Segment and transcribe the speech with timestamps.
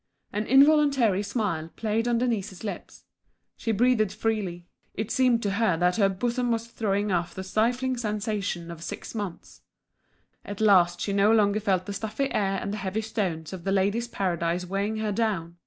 [0.33, 3.03] An involuntary smile played on Denise's lips;
[3.55, 7.95] she breathed freely; it seemed to her that her bosom was throwing off the stifling
[7.97, 9.61] sensation of six months.
[10.43, 13.71] At last she no longer felt the stuffy air and the heavy stones of The
[13.71, 15.57] Ladies' Paradise weighing her down!